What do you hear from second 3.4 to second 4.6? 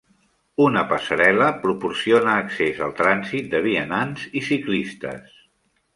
de vianants i